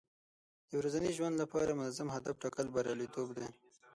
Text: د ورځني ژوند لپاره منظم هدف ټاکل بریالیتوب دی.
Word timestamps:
د 0.69 0.71
ورځني 0.79 1.09
ژوند 1.17 1.35
لپاره 1.43 1.77
منظم 1.79 2.07
هدف 2.15 2.35
ټاکل 2.43 2.67
بریالیتوب 2.75 3.27
دی. 3.37 3.47